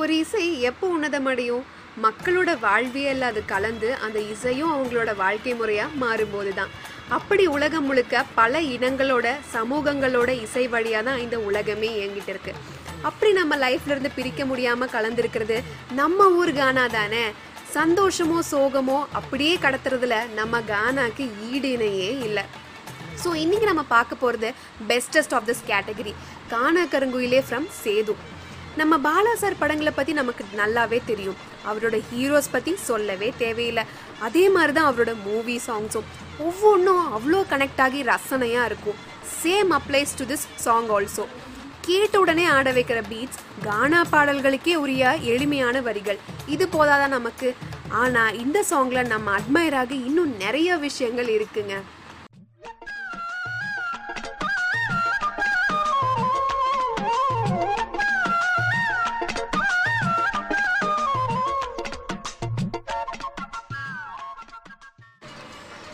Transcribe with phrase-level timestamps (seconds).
[0.00, 1.64] ஒரு இசை எப்போ உன்னதமடையும்
[2.04, 6.72] மக்களோட வாழ்வியல் அது கலந்து அந்த இசையும் அவங்களோட வாழ்க்கை முறையாக மாறும்போது தான்
[7.16, 12.52] அப்படி உலகம் முழுக்க பல இனங்களோட சமூகங்களோட இசை வழியாக தான் இந்த உலகமே இயங்கிட்டு இருக்கு.
[13.08, 15.58] அப்படி நம்ம லைஃப்லேருந்து பிரிக்க முடியாமல் கலந்துருக்கிறது
[16.00, 17.24] நம்ம ஊர் கானா தானே?
[17.76, 22.44] சந்தோஷமோ சோகமோ அப்படியே கடத்துறதுல நம்ம கானாக்கு ஈடு இணையே இல்லை.
[23.22, 24.50] ஸோ இன்னைக்கு நம்ம பார்க்க போகிறது
[24.90, 26.12] bestest of this category
[26.54, 28.14] Kana Karunguyile from Sethu.
[28.80, 31.38] நம்ம பாலா சார் படங்களை பற்றி நமக்கு நல்லாவே தெரியும்.
[31.70, 33.84] அவரோட ஹீரோஸ் பற்றி சொல்லவே தேவையில்லை.
[34.26, 36.08] அதே மாதிரி தான் அவரோட மூவி சாங்ஸும்
[36.46, 38.98] ஒவ்வொன்றும் அவ்வளோ கனெக்ட் ஆகி ரசனையாக இருக்கும்.
[39.40, 41.26] Same applies to this song also
[41.88, 46.18] கேட்ட உடனே ஆட வைக்கிற பீட்ஸ் கானா பாடல்களுக்கே உரிய எளிமையான வரிகள்.
[46.54, 47.50] இது போதாதான் நமக்கு?
[48.00, 51.76] ஆனால் இந்த சாங்கில் நம்ம அட்மையர் இன்னும் நிறைய விஷயங்கள் இருக்குங்க.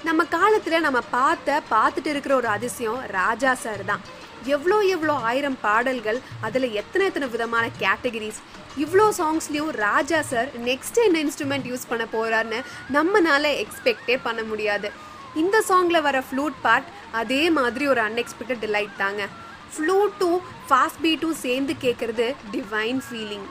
[0.06, 4.02] நம்ம காலத்தில் நம்ம பார்த்த பார்த்துட்டு இருக்கிற ஒரு அதிசயம் ராஜா சார் தான்.
[4.54, 8.40] எவ்வளோ எவ்வளோ ஆயிரம் பாடல்கள் அதில் எத்தனை எத்தனை விதமான கேட்டகரிஸ்
[8.82, 12.60] இவ்வளோ சாங்ஸ்லேயும் ராஜா சார் நெக்ஸ்ட் என்ன இன்ஸ்ட்ருமெண்ட் யூஸ் பண்ண போகிறாருன்னு
[12.96, 14.90] நம்மனால எக்ஸ்பெக்டே பண்ண முடியாது.
[15.42, 16.88] இந்த சாங்கில் வர ஃப்ளூட் பார்ட்
[17.22, 19.22] அதே மாதிரி ஒரு அன்எக்ஸ்பெக்டட் டிலைட் தாங்க.
[19.74, 23.46] ஃப்ளூட்டும் ஃபாஸ்ட் பீட்டும் சேர்ந்து கேட்குறது டிவைன் ஃபீலிங்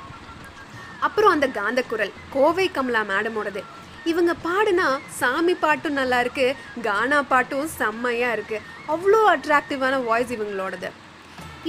[1.07, 3.63] அப்புறம் அந்த காந்த குரல் கோவை கமலா மேடமோடது
[4.11, 4.87] இவங்க பாடுனா
[5.19, 6.47] சாமி பாட்டும் நல்லா இருக்கு
[6.87, 8.57] கானா பாட்டும் செம்மையா இருக்கு.
[8.93, 10.89] அவ்வளோ அட்ராக்டிவான வாய்ஸ் இவங்களோடது.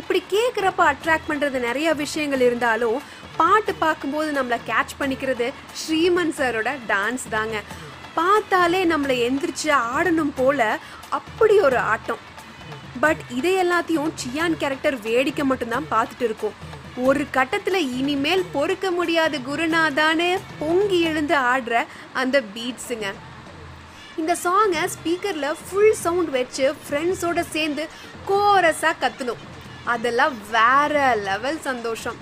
[0.00, 2.98] இப்படி கேட்குறப்ப அட்ராக்ட் பண்ணுறது நிறைய விஷயங்கள் இருந்தாலும்
[3.36, 5.46] பாட்டு பார்க்கும்போது நம்மளை கேட்ச் பண்ணிக்கிறது
[5.80, 7.56] ஸ்ரீமன் சாரோட டான்ஸ் தாங்க.
[8.18, 10.78] பார்த்தாலே நம்மளை எந்திரிச்சு ஆடணும் போல
[11.18, 12.22] அப்படி ஒரு ஆட்டம்.
[13.00, 16.58] பட் இதை எல்லாத்தையும் சியான் கேரக்டர் வேடிக்கை மட்டும்தான் பார்த்துட்டு இருக்கோம்.
[17.02, 20.28] ஒரு கட்டத்தில் இனிமேல் பொறுக்க முடியாத குருநாதான்னு
[20.58, 21.84] பொங்கி எழுந்து ஆடுற
[22.20, 23.08] அந்த பீட்ஸுங்க
[24.20, 27.84] இந்த சாங்கை ஸ்பீக்கரில் ஃபுல் சவுண்ட் வச்சு ஃப்ரெண்ட்ஸோட சேர்ந்து
[28.28, 29.42] கோரஸாக கத்தணும்.
[29.94, 32.20] அதெல்லாம் வேற லெவல் சந்தோஷம்.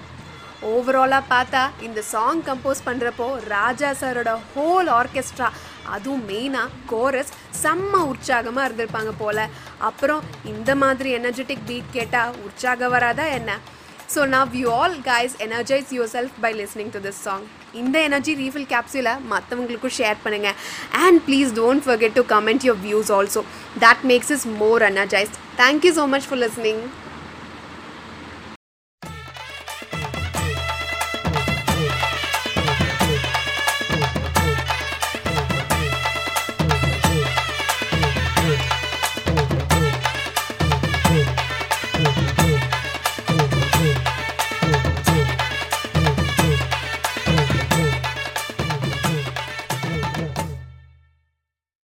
[0.71, 5.51] ஓவராலாக பார்த்தா இந்த சாங் கம்போஸ் பண்ணுறப்போ ராஜா சாரோட ஹோல் ஆர்கெஸ்ட்ரா
[5.95, 7.33] அதுவும் மெயினாக கோரஸ்
[7.63, 9.45] செம்ம உற்சாகமாக இருந்திருப்பாங்க போல்.
[9.79, 13.61] அப்புறம் இந்த மாதிரி எனர்ஜெட்டிக் பீட் கேட்டால் உற்சாகம் வராதா என்ன?
[14.14, 18.68] so now you all guys energise yourself by listening to this song இந்த எனர்ஜி ரீஃபில்
[18.70, 20.56] கேப்சூலை மற்றவங்களுக்கும் ஷேர் பண்ணுங்கள்
[21.02, 23.44] and please don't forget to comment your views also
[23.80, 26.82] that makes is more energised thank you so much for listening